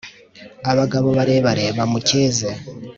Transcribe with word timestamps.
abagabo 0.71 1.07
barebare 1.17 1.65
bamukeze 1.77 2.49